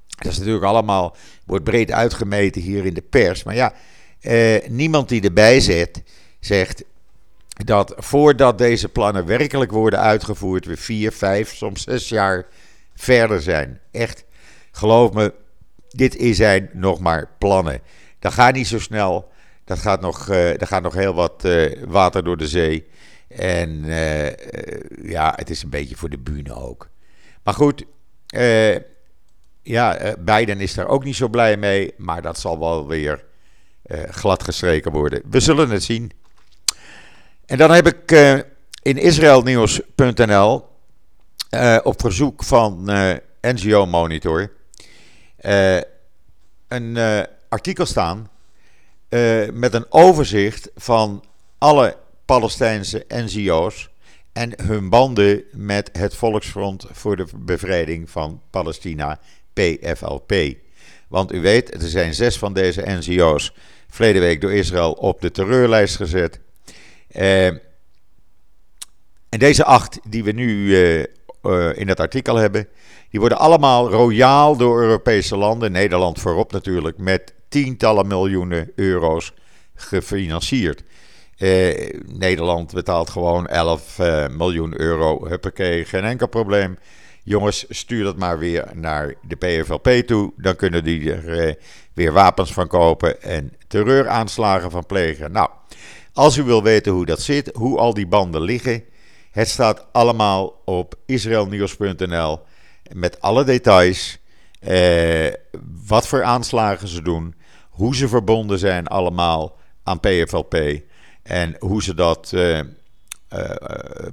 dat 0.07 0.33
is 0.33 0.39
natuurlijk 0.39 0.65
allemaal, 0.65 1.17
wordt 1.47 1.65
breed 1.65 1.91
uitgemeten 1.91 2.63
hier 2.63 2.87
in 2.87 2.95
de 2.95 3.03
pers. 3.03 3.43
Maar 3.43 3.55
ja, 3.55 3.73
eh, 4.21 4.69
niemand 4.69 5.09
die 5.09 5.23
erbij 5.23 5.61
zit, 5.61 6.03
zegt 6.41 6.85
dat 7.65 7.95
voordat 7.97 8.59
deze 8.59 8.89
plannen 8.89 9.27
werkelijk 9.27 9.71
worden 9.71 10.01
uitgevoerd, 10.01 10.65
we 10.65 10.77
vier, 10.77 11.13
vijf, 11.13 11.55
soms 11.55 11.83
zes 11.83 12.09
jaar 12.09 12.47
verder 12.95 13.43
zijn. 13.43 13.81
Echt, 13.91 14.25
geloof 14.71 15.13
me, 15.13 15.35
dit 15.89 16.17
zijn 16.37 16.71
nog 16.73 17.01
maar 17.01 17.31
plannen. 17.39 17.81
Dat 18.19 18.33
gaat 18.33 18.55
niet 18.55 18.67
zo 18.67 18.79
snel. 18.79 19.31
Dat 19.65 19.79
gaat 19.79 20.01
nog, 20.01 20.29
uh, 20.29 20.51
gaat 20.59 20.83
nog 20.83 20.95
heel 20.95 21.15
wat 21.15 21.45
uh, 21.45 21.83
water 21.87 22.25
door 22.25 22.37
de 22.37 22.49
zee. 22.49 22.87
En 23.29 23.85
ja, 25.03 25.33
het 25.37 25.51
is 25.51 25.63
een 25.63 25.71
beetje 25.71 25.97
voor 25.97 26.09
de 26.09 26.19
bühne 26.19 26.55
ook. 26.55 26.89
Maar 27.43 27.55
goed, 27.55 27.85
ja, 29.63 30.15
Biden 30.19 30.61
is 30.61 30.75
daar 30.75 30.87
ook 30.87 31.05
niet 31.05 31.17
zo 31.17 31.29
blij 31.29 31.57
mee. 31.57 31.95
Maar 31.97 32.23
dat 32.23 32.39
zal 32.39 32.59
wel 32.59 32.87
weer 32.87 33.25
glad 34.11 34.43
gestreken 34.43 34.93
worden. 34.93 35.23
We 35.31 35.41
zullen 35.41 35.71
het 35.71 35.83
zien. 35.83 36.13
En 37.47 37.59
dan 37.59 37.71
heb 37.71 37.87
ik 37.87 38.11
in 38.83 38.97
israelnieuws.nl 38.97 40.69
op 41.83 42.01
verzoek 42.01 42.45
van 42.45 42.91
NGO 43.41 43.87
Monitor 43.87 44.53
een 46.69 46.97
artikel 47.49 47.87
staan 47.87 48.31
met 49.53 49.75
een 49.75 49.87
overzicht 49.89 50.71
van 50.77 51.25
alle 51.59 51.97
Palestijnse 52.25 53.05
NGO's 53.09 53.89
en 54.33 54.53
hun 54.63 54.89
banden 54.89 55.45
met 55.53 55.91
het 55.93 56.15
Volksfront 56.15 56.87
voor 56.91 57.17
de 57.17 57.27
Bevrijding 57.37 58.11
van 58.11 58.43
Palestina, 58.51 59.21
PFLP. 59.53 60.33
Want 61.09 61.33
u 61.33 61.41
weet, 61.41 61.75
er 61.83 61.89
zijn 61.89 62.15
zes 62.15 62.39
van 62.39 62.53
deze 62.53 62.83
NGO's 62.87 63.53
verleden 63.89 64.23
week 64.23 64.41
door 64.41 64.53
Israël 64.53 64.93
op 64.93 65.21
de 65.21 65.31
terreurlijst 65.31 65.97
gezet. 65.97 66.41
Uh, 67.11 67.47
en 69.29 69.39
deze 69.39 69.65
acht 69.65 69.99
die 70.09 70.25
we 70.25 70.33
nu 70.33 70.77
uh, 71.43 71.79
in 71.79 71.89
het 71.89 72.01
artikel 72.01 72.37
hebben, 72.37 72.69
die 73.11 73.21
worden 73.21 73.39
allemaal 73.39 73.91
royaal 73.91 74.57
door 74.57 74.83
Europese 74.83 75.37
landen, 75.37 75.73
Nederland 75.73 76.21
voorop 76.21 76.53
natuurlijk, 76.53 76.99
met 76.99 77.35
tientallen 77.49 78.07
miljoenen 78.07 78.73
euro's 78.75 79.33
gefinancierd. 79.75 80.83
Eh, 81.39 81.95
Nederland 82.07 82.73
betaalt 82.73 83.11
gewoon 83.11 83.47
11 83.47 83.99
eh, 83.99 84.29
miljoen 84.29 84.81
euro. 84.81 85.27
Huppakee, 85.27 85.85
geen 85.85 86.05
enkel 86.05 86.27
probleem. 86.29 86.79
Jongens, 87.25 87.67
stuur 87.69 88.05
dat 88.05 88.17
maar 88.17 88.39
weer 88.39 88.69
naar 88.75 89.15
de 89.23 89.37
PFLP 89.37 89.89
toe. 89.89 90.33
Dan 90.37 90.57
kunnen 90.57 90.85
die 90.85 91.13
er 91.13 91.39
eh, 91.39 91.55
weer 91.95 92.13
wapens 92.13 92.53
van 92.53 92.67
kopen 92.67 93.23
en 93.23 93.53
terreuraanslagen 93.67 94.71
van 94.71 94.87
plegen. 94.87 95.33
Nou, 95.33 95.51
als 96.13 96.37
u 96.37 96.43
wil 96.43 96.63
weten 96.63 96.93
hoe 96.93 97.07
dat 97.07 97.21
zit, 97.21 97.51
hoe 97.55 97.79
al 97.79 97.95
die 97.95 98.07
banden 98.07 98.43
liggen, 98.43 98.85
het 99.31 99.49
staat 99.49 99.87
allemaal 99.93 100.63
op 100.65 100.95
israelnieuws.nl 101.07 102.41
met 102.93 103.21
alle 103.21 103.45
details. 103.45 104.19
Wat 105.87 106.07
voor 106.09 106.23
aanslagen 106.23 106.89
ze 106.89 107.03
doen, 107.03 107.35
hoe 107.79 107.97
ze 107.97 108.09
verbonden 108.09 108.59
zijn 108.59 108.87
allemaal 108.87 109.57
aan 109.83 110.01
PFLP. 110.01 110.81
En 111.23 111.57
hoe 111.59 111.83
ze 111.83 111.95
dat 111.95 112.33
uh, 112.35 112.59
uh, 112.59 112.63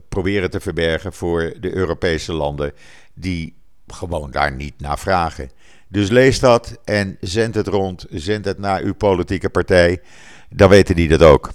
proberen 0.10 0.50
te 0.50 0.60
verbergen 0.60 1.14
voor 1.14 1.54
de 1.60 1.76
Europese 1.76 2.34
landen 2.34 2.72
die 3.14 3.56
gewoon 3.88 4.32
daar 4.32 4.56
niet 4.56 4.74
naar 4.78 5.00
vragen. 5.00 5.52
Dus 5.88 6.10
lees 6.10 6.40
dat 6.40 6.80
en 6.84 7.18
zend 7.22 7.56
het 7.56 7.68
rond, 7.68 8.06
zend 8.10 8.46
het 8.46 8.60
naar 8.60 8.82
uw 8.82 8.94
politieke 8.94 9.50
partij. 9.50 10.02
Dan 10.50 10.70
weten 10.70 10.96
die 10.96 11.08
dat 11.08 11.22
ook. 11.22 11.52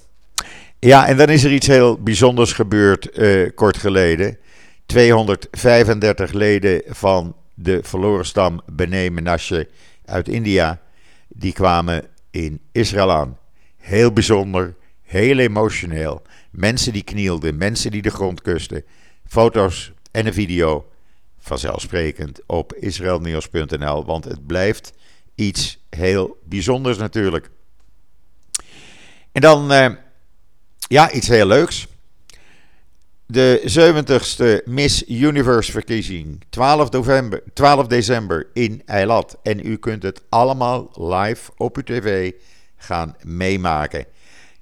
Ja, 0.78 1.06
en 1.06 1.16
dan 1.16 1.28
is 1.28 1.44
er 1.44 1.52
iets 1.52 1.66
heel 1.66 2.02
bijzonders 2.02 2.52
gebeurd 2.52 3.18
uh, 3.18 3.50
kort 3.54 3.76
geleden. 3.76 4.38
235 4.86 6.32
leden 6.32 6.82
van 6.86 7.36
de 7.54 7.80
verloren 7.82 8.26
stam 8.26 8.60
Bene 8.72 9.10
Menashe 9.10 9.68
uit 10.04 10.28
India, 10.28 10.80
die 11.34 11.52
kwamen 11.52 12.04
in 12.30 12.60
Israël 12.72 13.10
aan. 13.10 13.38
Heel 13.76 14.12
bijzonder, 14.12 14.74
Heel 15.10 15.38
emotioneel. 15.38 16.22
Mensen 16.50 16.92
die 16.92 17.02
knielden, 17.02 17.56
mensen 17.56 17.90
die 17.90 18.02
de 18.02 18.10
grond 18.10 18.42
kusten. 18.42 18.84
Foto's 19.26 19.92
en 20.10 20.26
een 20.26 20.32
video. 20.32 20.90
Vanzelfsprekend 21.38 22.40
op 22.46 22.74
israelnieuws.nl, 22.74 24.04
want 24.04 24.24
het 24.24 24.46
blijft 24.46 24.92
iets 25.34 25.78
heel 25.88 26.38
bijzonders 26.44 26.98
natuurlijk. 26.98 27.50
En 29.32 29.40
dan, 29.40 29.72
uh, 29.72 29.90
ja, 30.78 31.12
iets 31.12 31.28
heel 31.28 31.46
leuks. 31.46 31.86
De 33.30 33.60
70ste 33.62 34.64
Miss 34.64 35.04
Universe 35.08 35.72
verkiezing, 35.72 36.42
12, 36.48 36.90
november, 36.90 37.42
12 37.54 37.86
december 37.86 38.46
in 38.52 38.82
Eilat. 38.86 39.38
En 39.42 39.66
u 39.66 39.76
kunt 39.76 40.02
het 40.02 40.22
allemaal 40.28 40.90
live 40.94 41.50
op 41.56 41.76
uw 41.76 41.82
tv 41.82 42.32
gaan 42.76 43.16
meemaken. 43.22 44.06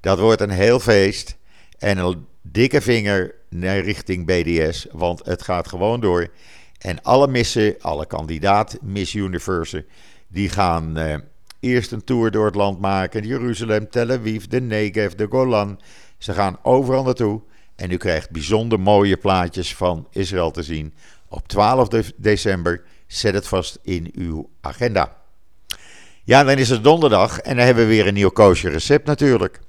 Dat 0.00 0.18
wordt 0.18 0.40
een 0.40 0.50
heel 0.50 0.80
feest 0.80 1.36
en 1.78 1.98
een 1.98 2.26
dikke 2.42 2.80
vinger 2.80 3.34
naar 3.48 3.80
richting 3.80 4.26
BDS, 4.26 4.86
want 4.92 5.24
het 5.24 5.42
gaat 5.42 5.68
gewoon 5.68 6.00
door. 6.00 6.28
En 6.78 7.02
alle 7.02 7.28
missen, 7.28 7.76
alle 7.80 8.06
kandidaat 8.06 8.78
Miss 8.82 9.14
Universe, 9.14 9.84
die 10.26 10.48
gaan 10.48 10.96
eh, 10.96 11.16
eerst 11.60 11.92
een 11.92 12.04
tour 12.04 12.30
door 12.30 12.46
het 12.46 12.54
land 12.54 12.80
maken. 12.80 13.26
Jeruzalem, 13.26 13.90
Tel 13.90 14.10
Aviv, 14.10 14.44
de 14.44 14.60
Negev, 14.60 15.12
de 15.12 15.26
Golan. 15.30 15.80
Ze 16.18 16.32
gaan 16.32 16.58
overal 16.62 17.02
naartoe. 17.02 17.40
En 17.78 17.90
u 17.90 17.96
krijgt 17.96 18.30
bijzonder 18.30 18.80
mooie 18.80 19.16
plaatjes 19.16 19.74
van 19.74 20.08
Israël 20.12 20.50
te 20.50 20.62
zien. 20.62 20.94
Op 21.28 21.48
12 21.48 21.88
december, 22.16 22.82
zet 23.06 23.34
het 23.34 23.46
vast 23.46 23.78
in 23.82 24.10
uw 24.14 24.50
agenda. 24.60 25.16
Ja, 26.24 26.44
dan 26.44 26.58
is 26.58 26.68
het 26.68 26.84
donderdag 26.84 27.40
en 27.40 27.56
dan 27.56 27.64
hebben 27.64 27.84
we 27.84 27.90
weer 27.90 28.06
een 28.06 28.14
nieuw 28.14 28.30
koosje 28.30 28.68
recept 28.68 29.06
natuurlijk. 29.06 29.60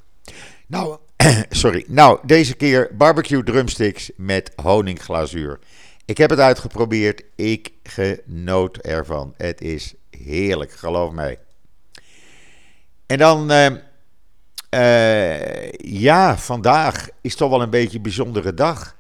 Nou, 0.68 0.98
sorry. 1.50 1.86
Nou, 1.88 2.20
deze 2.25 2.56
keer 2.56 2.89
barbecue 2.98 3.44
drumsticks 3.44 4.12
met 4.16 4.51
honingglazuur. 4.56 5.60
Ik 6.06 6.18
heb 6.18 6.30
het 6.30 6.39
uitgeprobeerd. 6.39 7.24
Ik 7.36 7.72
genoot 7.84 8.78
ervan. 8.78 9.34
Het 9.38 9.62
is 9.62 9.94
heerlijk, 10.10 10.72
geloof 10.72 11.12
mij. 11.12 11.39
En 13.06 13.18
dan, 13.18 13.51
uh, 13.51 13.68
uh, 14.70 15.72
ja, 15.72 16.38
vandaag 16.38 17.10
is 17.22 17.36
toch 17.36 17.50
wel 17.50 17.62
een 17.62 17.70
beetje 17.70 17.98
een 17.98 18.04
bijzondere 18.04 18.54
dag. 18.54 18.98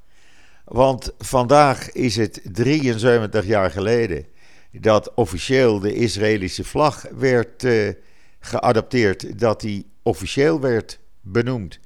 Want 0.63 1.11
vandaag 1.17 1.91
is 1.91 2.15
het 2.15 2.41
73 2.43 3.45
jaar 3.45 3.71
geleden 3.71 4.25
dat 4.71 5.13
officieel 5.13 5.79
de 5.79 5.93
Israëlische 5.93 6.63
vlag 6.63 7.05
werd 7.17 7.63
uh, 7.63 7.93
geadopteerd. 8.39 9.39
Dat 9.39 9.61
die 9.61 9.91
officieel 10.03 10.59
werd 10.59 10.99
benoemd. 11.21 11.79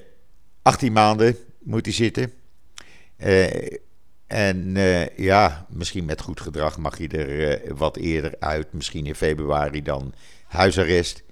18 0.61 0.93
maanden 0.93 1.37
moet 1.63 1.85
hij 1.85 1.93
zitten. 1.93 2.33
Uh, 3.17 3.47
en 4.27 4.75
uh, 4.75 5.17
ja, 5.17 5.65
misschien 5.69 6.05
met 6.05 6.21
goed 6.21 6.41
gedrag 6.41 6.77
mag 6.77 6.97
hij 6.97 7.07
er 7.07 7.75
wat 7.75 7.97
eerder 7.97 8.35
uit. 8.39 8.73
Misschien 8.73 9.05
in 9.05 9.15
februari 9.15 9.81
dan 9.81 10.13
huisarrest. 10.47 11.23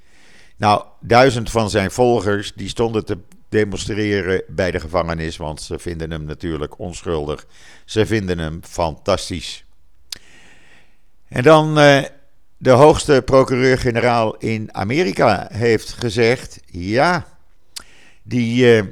Nou, 0.57 0.85
duizend 0.99 1.51
van 1.51 1.69
zijn 1.69 1.91
volgers 1.91 2.53
die 2.53 2.69
stonden 2.69 3.05
te 3.05 3.17
demonstreren 3.53 4.43
bij 4.47 4.71
de 4.71 4.79
gevangenis, 4.79 5.37
want 5.37 5.61
ze 5.61 5.79
vinden 5.79 6.11
hem 6.11 6.23
natuurlijk 6.23 6.79
onschuldig. 6.79 7.45
Ze 7.85 8.05
vinden 8.05 8.39
hem 8.39 8.59
fantastisch. 8.63 9.65
En 11.27 11.43
dan 11.43 11.79
uh, 11.79 12.03
de 12.57 12.69
hoogste 12.69 13.21
procureur-generaal 13.25 14.37
in 14.37 14.73
Amerika 14.73 15.47
heeft 15.51 15.93
gezegd: 15.93 16.59
ja, 16.65 17.27
die, 18.23 18.75
uh, 18.75 18.83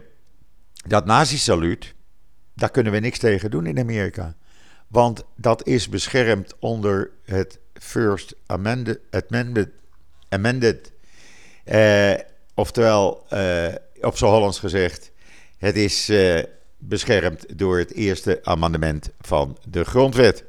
dat 0.87 1.05
nazi-saluut, 1.05 1.93
daar 2.53 2.71
kunnen 2.71 2.91
we 2.91 2.99
niks 2.99 3.19
tegen 3.19 3.51
doen 3.51 3.65
in 3.65 3.79
Amerika. 3.79 4.35
Want 4.87 5.23
dat 5.35 5.67
is 5.67 5.89
beschermd 5.89 6.55
onder 6.59 7.11
het 7.25 7.59
First 7.73 8.35
Amended, 8.45 8.99
amended, 9.11 9.69
amended 10.29 10.91
uh, 11.65 12.13
oftewel 12.53 13.25
op 14.01 14.17
z'n 14.17 14.25
Hollands 14.25 14.59
gezegd, 14.59 15.11
het 15.57 15.75
is 15.75 16.09
uh, 16.09 16.39
beschermd 16.77 17.57
door 17.57 17.77
het 17.77 17.93
eerste 17.93 18.39
amendement 18.43 19.09
van 19.19 19.57
de 19.69 19.83
grondwet. 19.83 20.43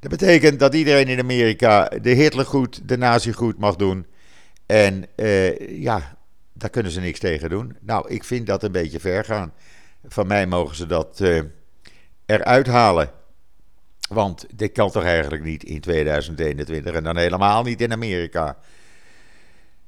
Dat 0.00 0.10
betekent 0.10 0.58
dat 0.58 0.74
iedereen 0.74 1.08
in 1.08 1.18
Amerika 1.18 1.88
de 1.88 2.10
Hitler 2.10 2.46
goed, 2.46 2.88
de 2.88 2.96
nazi 2.96 3.32
goed 3.32 3.58
mag 3.58 3.76
doen. 3.76 4.06
En 4.66 5.06
uh, 5.16 5.80
ja, 5.80 6.16
daar 6.52 6.70
kunnen 6.70 6.92
ze 6.92 7.00
niks 7.00 7.18
tegen 7.18 7.50
doen. 7.50 7.76
Nou, 7.80 8.08
ik 8.08 8.24
vind 8.24 8.46
dat 8.46 8.62
een 8.62 8.72
beetje 8.72 9.00
ver 9.00 9.24
gaan. 9.24 9.52
Van 10.04 10.26
mij 10.26 10.46
mogen 10.46 10.76
ze 10.76 10.86
dat 10.86 11.20
uh, 11.20 11.42
eruit 12.26 12.66
halen. 12.66 13.10
Want 14.08 14.46
dit 14.54 14.72
kan 14.72 14.90
toch 14.90 15.04
eigenlijk 15.04 15.42
niet 15.42 15.64
in 15.64 15.80
2021 15.80 16.94
en 16.94 17.04
dan 17.04 17.16
helemaal 17.16 17.62
niet 17.62 17.80
in 17.80 17.92
Amerika. 17.92 18.56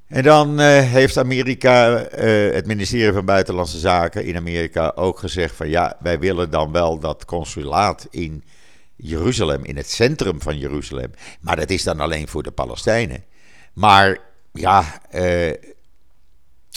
En 0.07 0.23
dan 0.23 0.61
uh, 0.61 0.67
heeft 0.81 1.17
Amerika, 1.17 2.11
uh, 2.13 2.53
het 2.55 2.67
ministerie 2.67 3.13
van 3.13 3.25
Buitenlandse 3.25 3.79
Zaken 3.79 4.25
in 4.25 4.37
Amerika 4.37 4.93
ook 4.95 5.19
gezegd 5.19 5.55
van 5.55 5.69
ja, 5.69 5.97
wij 6.01 6.19
willen 6.19 6.51
dan 6.51 6.73
wel 6.73 6.99
dat 6.99 7.25
consulaat 7.25 8.07
in 8.11 8.45
Jeruzalem, 8.97 9.65
in 9.65 9.77
het 9.77 9.91
centrum 9.91 10.43
van 10.43 10.59
Jeruzalem. 10.59 11.11
Maar 11.41 11.57
dat 11.57 11.71
is 11.71 11.83
dan 11.83 12.01
alleen 12.01 12.29
voor 12.29 12.43
de 12.43 12.51
Palestijnen. 12.51 13.25
Maar 13.73 14.19
ja, 14.53 14.81
uh, 14.81 15.21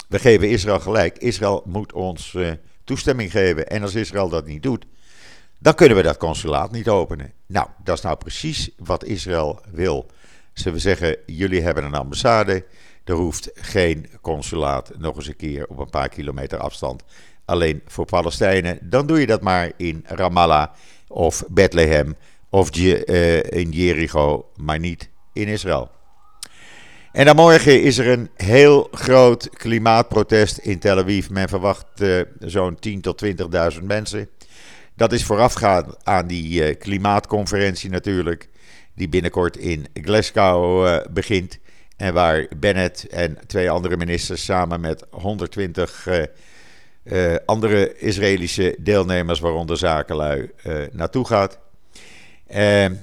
we 0.08 0.20
geven 0.20 0.50
Israël 0.50 0.80
gelijk. 0.80 1.18
Israël 1.18 1.64
moet 1.66 1.94
ons 1.94 2.38
toestemming 2.84 3.32
geven. 3.32 3.68
En 3.68 3.82
als 3.82 3.96
Israël 3.96 4.30
dat 4.30 4.46
niet 4.46 4.64
doet, 4.64 4.86
dan 5.60 5.74
kunnen 5.74 5.98
we 5.98 6.04
dat 6.04 6.18
consulaat 6.18 6.72
niet 6.72 6.88
openen. 6.88 7.34
Nou, 7.46 7.68
dat 7.84 7.98
is 7.98 8.04
nou 8.04 8.18
precies 8.18 8.70
wat 8.78 9.04
Israël 9.04 9.62
wil. 9.72 10.12
Ze 10.54 10.80
zeggen, 10.80 11.18
jullie 11.26 11.62
hebben 11.62 11.84
een 11.84 11.94
ambassade. 11.94 12.66
Er 13.10 13.16
hoeft 13.16 13.50
geen 13.54 14.06
consulaat 14.22 14.92
nog 14.98 15.16
eens 15.16 15.28
een 15.28 15.36
keer 15.36 15.68
op 15.68 15.78
een 15.78 15.90
paar 15.90 16.10
kilometer 16.10 16.58
afstand. 16.58 17.04
Alleen 17.46 17.82
voor 17.86 18.06
Palestijnen. 18.06 18.80
Dan 18.82 19.08
doe 19.08 19.20
je 19.20 19.26
dat 19.26 19.42
maar 19.42 19.72
in 19.78 20.04
Ramallah 20.08 20.68
of 21.08 21.44
Bethlehem 21.48 22.16
of 22.50 22.76
uh, 22.76 23.44
in 23.44 23.70
Jericho, 23.70 24.50
maar 24.56 24.80
niet 24.80 25.10
in 25.34 25.48
Israël. 25.48 25.92
En 27.12 27.26
dan 27.26 27.36
morgen 27.36 27.82
is 27.82 27.98
er 27.98 28.08
een 28.08 28.30
heel 28.36 28.88
groot 28.92 29.50
klimaatprotest 29.50 30.58
in 30.58 30.80
Tel 30.80 30.98
Aviv. 30.98 31.30
Men 31.30 31.50
verwacht 31.50 32.02
uh, 32.02 32.22
zo'n 32.40 32.78
10.000 32.90 33.00
tot 33.02 33.26
20.000 33.26 33.84
mensen. 33.84 34.30
Dat 34.96 35.12
is 35.12 35.24
voorafgaand 35.24 36.06
aan 36.06 36.28
die 36.28 36.70
uh, 36.70 36.76
klimaatconferentie 36.80 37.90
natuurlijk, 37.90 38.50
die 38.96 39.10
binnenkort 39.10 39.58
in 39.58 39.88
Glasgow 39.94 41.06
begint. 41.14 41.60
En 42.00 42.14
waar 42.14 42.48
Bennett 42.58 43.08
en 43.08 43.38
twee 43.48 43.70
andere 43.70 43.98
ministers 43.98 44.46
samen 44.46 44.80
met 44.80 45.06
120 45.10 46.08
uh, 46.08 46.24
uh, 47.04 47.36
andere 47.46 47.98
Israëlische 47.98 48.76
deelnemers, 48.80 49.40
waaronder 49.40 49.78
zakenlui, 49.78 50.52
uh, 50.66 50.84
naartoe 50.92 51.28
gaat. 51.28 51.60
Ehm, 52.48 52.96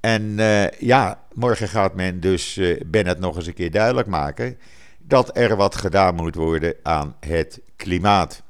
en 0.00 0.38
eh, 0.38 0.70
ja, 0.70 1.22
morgen 1.32 1.68
gaat 1.68 1.94
men 1.94 2.20
dus 2.20 2.60
Bennett 2.86 3.20
nog 3.20 3.36
eens 3.36 3.46
een 3.46 3.54
keer 3.54 3.70
duidelijk 3.70 4.08
maken 4.08 4.58
dat 4.98 5.36
er 5.36 5.56
wat 5.56 5.76
gedaan 5.76 6.14
moet 6.14 6.34
worden 6.34 6.74
aan 6.82 7.16
het 7.20 7.60
klimaat. 7.76 8.42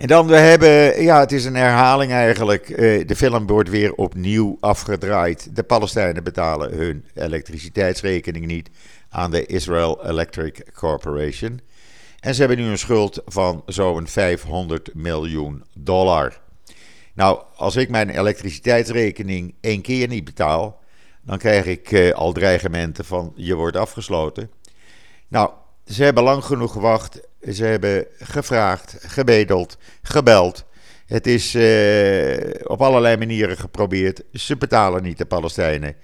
En 0.00 0.06
dan 0.06 0.26
we 0.26 0.36
hebben, 0.36 1.02
ja, 1.02 1.20
het 1.20 1.32
is 1.32 1.44
een 1.44 1.54
herhaling 1.54 2.12
eigenlijk. 2.12 2.68
Uh, 2.68 3.06
de 3.06 3.16
film 3.16 3.46
wordt 3.46 3.68
weer 3.68 3.94
opnieuw 3.94 4.56
afgedraaid. 4.60 5.56
De 5.56 5.62
Palestijnen 5.62 6.24
betalen 6.24 6.72
hun 6.72 7.04
elektriciteitsrekening 7.14 8.46
niet 8.46 8.70
aan 9.08 9.30
de 9.30 9.46
Israel 9.46 10.06
Electric 10.06 10.64
Corporation. 10.74 11.60
En 12.20 12.34
ze 12.34 12.40
hebben 12.40 12.58
nu 12.58 12.70
een 12.70 12.78
schuld 12.78 13.22
van 13.26 13.62
zo'n 13.66 14.06
500 14.06 14.94
miljoen 14.94 15.64
dollar. 15.74 16.40
Nou, 17.14 17.42
als 17.56 17.76
ik 17.76 17.90
mijn 17.90 18.08
elektriciteitsrekening 18.10 19.54
één 19.60 19.80
keer 19.80 20.08
niet 20.08 20.24
betaal, 20.24 20.80
dan 21.22 21.38
krijg 21.38 21.64
ik 21.64 21.90
uh, 21.90 22.12
al 22.12 22.32
dreigementen 22.32 23.04
van 23.04 23.32
je 23.36 23.54
wordt 23.54 23.76
afgesloten. 23.76 24.50
Nou, 25.28 25.50
ze 25.86 26.04
hebben 26.04 26.22
lang 26.22 26.44
genoeg 26.44 26.72
gewacht. 26.72 27.20
Ze 27.48 27.64
hebben 27.64 28.06
gevraagd, 28.18 28.96
gebedeld, 29.00 29.78
gebeld. 30.02 30.64
Het 31.06 31.26
is 31.26 31.54
uh, 31.54 32.36
op 32.62 32.82
allerlei 32.82 33.16
manieren 33.16 33.56
geprobeerd. 33.56 34.22
Ze 34.32 34.56
betalen 34.56 35.02
niet 35.02 35.18
de 35.18 35.24
Palestijnen. 35.24 35.94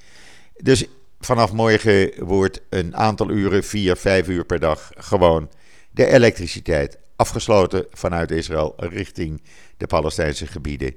Dus 0.57 0.85
vanaf 1.21 1.53
morgen 1.53 2.25
wordt 2.25 2.61
een 2.69 2.97
aantal 2.97 3.31
uren, 3.31 3.65
vier, 3.65 3.97
vijf 3.97 4.29
uur 4.29 4.45
per 4.45 4.61
dag, 4.61 4.91
gewoon 4.97 5.51
de 5.91 6.07
elektriciteit 6.07 6.99
afgesloten 7.17 7.87
vanuit 7.91 8.31
Israël 8.31 8.75
richting 8.77 9.43
de 9.77 9.87
Palestijnse 9.87 10.47
gebieden. 10.47 10.95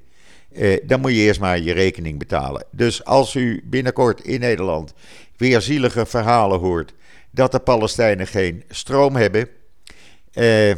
Uh, 0.52 0.78
dan 0.84 1.00
moet 1.00 1.12
je 1.12 1.18
eerst 1.18 1.40
maar 1.40 1.60
je 1.60 1.74
rekening 1.74 2.20
betalen. 2.20 2.66
Dus 2.72 3.06
als 3.06 3.36
u 3.36 3.62
binnenkort 3.66 4.22
in 4.22 4.40
Nederland 4.40 4.94
weer 5.38 5.62
zielige 5.62 6.06
verhalen 6.06 6.60
hoort 6.60 6.94
dat 7.32 7.52
de 7.52 7.60
Palestijnen 7.60 8.28
geen 8.28 8.64
stroom 8.70 9.16
hebben, 9.16 9.48
eh, 10.34 10.74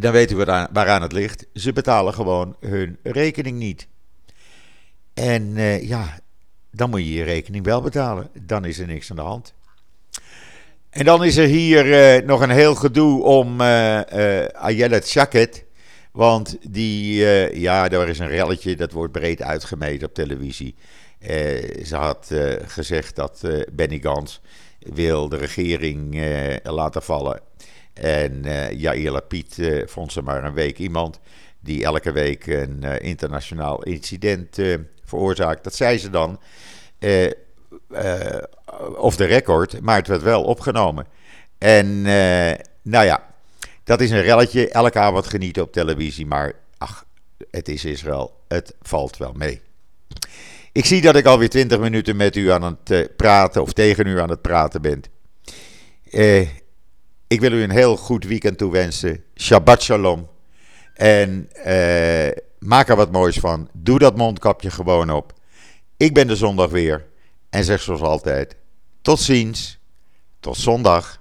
dan 0.00 0.12
weten 0.12 0.36
we 0.36 0.68
waaraan 0.72 1.02
het 1.02 1.12
ligt. 1.12 1.46
Ze 1.54 1.72
betalen 1.72 2.14
gewoon 2.14 2.56
hun 2.60 2.98
rekening 3.02 3.58
niet. 3.58 3.88
En 5.14 5.56
eh, 5.56 5.88
ja, 5.88 6.18
dan 6.70 6.90
moet 6.90 7.00
je 7.00 7.12
je 7.12 7.22
rekening 7.22 7.64
wel 7.64 7.80
betalen. 7.80 8.30
Dan 8.42 8.64
is 8.64 8.78
er 8.78 8.86
niks 8.86 9.10
aan 9.10 9.16
de 9.16 9.22
hand. 9.22 9.54
En 10.90 11.04
dan 11.04 11.24
is 11.24 11.36
er 11.36 11.46
hier 11.46 11.92
eh, 11.92 12.26
nog 12.26 12.40
een 12.40 12.50
heel 12.50 12.74
gedoe 12.74 13.22
om 13.22 13.60
uh, 13.60 14.00
uh, 14.14 14.44
Ayelet 14.44 15.08
Shaket. 15.08 15.64
Want 16.12 16.56
die, 16.70 17.14
ja, 17.60 17.90
er 17.90 18.08
is 18.08 18.18
een 18.18 18.28
relletje, 18.28 18.76
dat 18.76 18.92
wordt 18.92 19.12
breed 19.12 19.42
uitgemeten 19.42 20.08
op 20.08 20.14
televisie. 20.14 20.74
ze 21.84 21.96
had 21.96 22.30
gezegd 22.66 23.16
dat 23.16 23.40
Benny 23.72 23.98
Gans 23.98 24.40
wil 24.78 25.28
de 25.28 25.36
regering 25.36 26.22
laten 26.62 27.02
vallen 27.02 27.40
en 28.00 28.46
uh, 28.46 28.70
Jair 28.70 29.10
Lapid 29.10 29.58
uh, 29.58 29.86
vond 29.86 30.12
ze 30.12 30.22
maar 30.22 30.44
een 30.44 30.52
week 30.52 30.78
iemand 30.78 31.20
die 31.60 31.84
elke 31.84 32.12
week 32.12 32.46
een 32.46 32.80
uh, 32.84 33.00
internationaal 33.00 33.82
incident 33.82 34.58
veroorzaakt. 35.04 35.64
Dat 35.64 35.74
zei 35.74 35.98
ze 35.98 36.10
dan. 36.10 36.40
of 38.96 39.16
de 39.16 39.24
record, 39.24 39.80
maar 39.80 39.96
het 39.96 40.06
werd 40.06 40.22
wel 40.22 40.44
opgenomen. 40.44 41.06
En 41.58 42.02
nou 42.82 43.04
ja, 43.04 43.34
dat 43.84 44.00
is 44.00 44.10
een 44.10 44.22
relletje. 44.22 44.68
Elke 44.68 44.98
avond 44.98 45.26
genieten 45.26 45.62
op 45.62 45.72
televisie, 45.72 46.26
maar 46.26 46.52
ach, 46.78 47.04
het 47.50 47.68
is 47.68 47.84
Israël. 47.84 48.40
Het 48.48 48.74
valt 48.82 49.16
wel 49.16 49.32
mee. 49.32 49.60
Ik 50.72 50.84
zie 50.84 51.00
dat 51.00 51.16
ik 51.16 51.26
alweer 51.26 51.48
20 51.48 51.78
minuten 51.78 52.16
met 52.16 52.36
u 52.36 52.50
aan 52.50 52.78
het 52.84 53.16
praten 53.16 53.62
of 53.62 53.72
tegen 53.72 54.06
u 54.06 54.20
aan 54.20 54.30
het 54.30 54.42
praten 54.42 54.82
ben. 54.82 55.02
Ik 57.28 57.40
wil 57.40 57.52
u 57.52 57.62
een 57.62 57.70
heel 57.70 57.96
goed 57.96 58.24
weekend 58.24 58.58
toewensen. 58.58 59.24
Shabbat 59.36 59.82
shalom. 59.82 60.28
En 60.94 61.50
eh, 61.52 62.36
maak 62.58 62.88
er 62.88 62.96
wat 62.96 63.12
moois 63.12 63.38
van. 63.38 63.68
Doe 63.72 63.98
dat 63.98 64.16
mondkapje 64.16 64.70
gewoon 64.70 65.10
op. 65.10 65.32
Ik 65.96 66.14
ben 66.14 66.26
de 66.26 66.36
zondag 66.36 66.70
weer. 66.70 67.06
En 67.50 67.64
zeg 67.64 67.80
zoals 67.80 68.00
altijd: 68.00 68.56
tot 69.02 69.20
ziens, 69.20 69.78
tot 70.40 70.56
zondag. 70.56 71.17